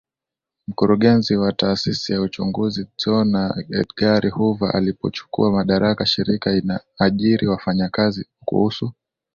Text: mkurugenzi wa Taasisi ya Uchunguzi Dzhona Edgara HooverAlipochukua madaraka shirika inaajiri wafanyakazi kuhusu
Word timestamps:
mkurugenzi 0.67 1.35
wa 1.35 1.53
Taasisi 1.53 2.13
ya 2.13 2.21
Uchunguzi 2.21 2.85
Dzhona 2.97 3.55
Edgara 3.79 4.29
HooverAlipochukua 4.29 5.51
madaraka 5.51 6.05
shirika 6.05 6.51
inaajiri 6.55 7.47
wafanyakazi 7.47 8.25
kuhusu 8.45 8.93